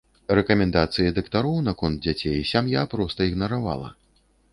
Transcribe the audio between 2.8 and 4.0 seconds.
проста ігнаравала.